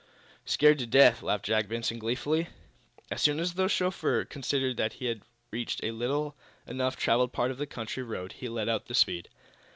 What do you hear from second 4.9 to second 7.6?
he had reached a little enough traveled part of